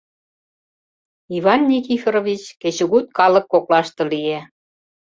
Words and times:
Иван 1.37 1.61
Никифорович 1.71 2.43
кечыгут 2.61 3.05
калык 3.17 3.45
коклаште 3.53 4.03
лие. 4.11 4.39